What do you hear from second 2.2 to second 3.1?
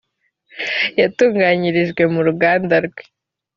ruganda rwe